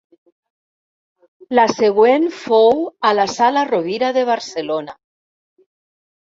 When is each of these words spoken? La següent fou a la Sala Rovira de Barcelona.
La 1.59 1.65
següent 1.73 2.25
fou 2.37 2.81
a 3.11 3.13
la 3.19 3.27
Sala 3.35 3.67
Rovira 3.69 4.11
de 4.19 4.25
Barcelona. 4.31 4.99